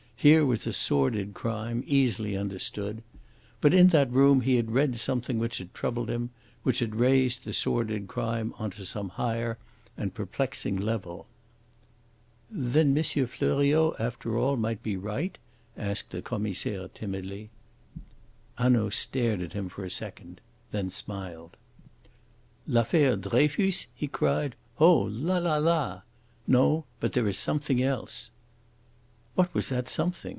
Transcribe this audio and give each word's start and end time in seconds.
Here 0.21 0.45
was 0.45 0.67
a 0.67 0.71
sordid 0.73 1.33
crime, 1.33 1.83
easily 1.87 2.37
understood. 2.37 3.01
But 3.59 3.73
in 3.73 3.87
that 3.87 4.11
room 4.11 4.41
he 4.41 4.55
had 4.57 4.69
read 4.69 4.99
something 4.99 5.39
which 5.39 5.57
had 5.57 5.73
troubled 5.73 6.11
him, 6.11 6.29
which 6.61 6.77
had 6.77 6.93
raised 6.93 7.43
the 7.43 7.53
sordid 7.53 8.07
crime 8.07 8.53
on 8.59 8.69
to 8.69 8.85
some 8.85 9.09
higher 9.09 9.57
and 9.97 10.13
perplexing 10.13 10.77
level. 10.77 11.25
"Then 12.51 12.95
M. 12.95 13.03
Fleuriot 13.03 13.95
after 13.99 14.37
all 14.37 14.57
might 14.57 14.83
be 14.83 14.95
right?" 14.95 15.39
asked 15.75 16.11
the 16.11 16.21
Commissaire 16.21 16.87
timidly. 16.89 17.49
Hanaud 18.59 18.91
stared 18.91 19.41
at 19.41 19.53
him 19.53 19.69
for 19.69 19.83
a 19.83 19.89
second, 19.89 20.39
then 20.69 20.91
smiled. 20.91 21.57
"L'affaire 22.67 23.15
Dreyfus?" 23.15 23.87
he 23.95 24.07
cried. 24.07 24.53
"Oh 24.79 24.99
la, 25.01 25.39
la, 25.39 25.57
la! 25.57 26.01
No, 26.45 26.85
but 26.99 27.13
there 27.13 27.27
is 27.27 27.39
something 27.39 27.81
else." 27.81 28.29
What 29.33 29.51
was 29.55 29.69
that 29.69 29.87
something? 29.87 30.29